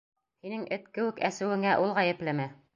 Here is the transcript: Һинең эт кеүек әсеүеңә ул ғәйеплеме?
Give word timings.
Һинең 0.47 0.63
эт 0.77 0.89
кеүек 0.95 1.23
әсеүеңә 1.31 1.77
ул 1.85 1.97
ғәйеплеме? 2.01 2.53